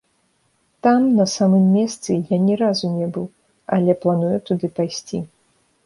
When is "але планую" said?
3.79-4.37